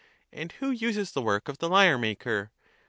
[0.33, 2.49] And who uses the work of the lyre maker?